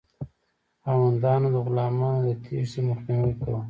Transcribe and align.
خاوندانو 0.83 1.47
د 1.55 1.57
غلامانو 1.65 2.21
د 2.27 2.29
تیښتې 2.43 2.79
مخنیوی 2.89 3.33
کاوه. 3.39 3.59